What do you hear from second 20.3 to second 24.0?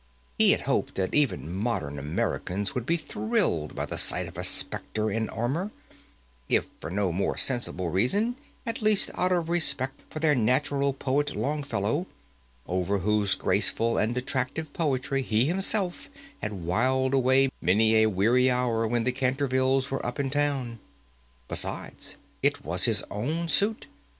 town. Besides it was his own suit.